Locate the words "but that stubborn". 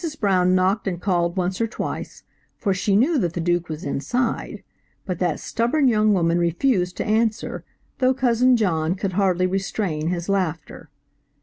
5.05-5.87